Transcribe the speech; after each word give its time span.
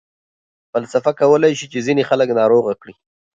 فلسفه 0.73 1.11
کولای 1.21 1.53
شي 1.59 1.65
چې 1.71 1.83
ځینې 1.87 2.03
خلک 2.09 2.29
ناروغه 2.39 2.73
کړي. 2.81 2.93